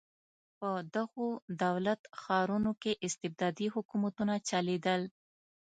[0.59, 1.27] په دغو
[1.63, 5.01] دولت ښارونو کې استبدادي حکومتونه چلېدل.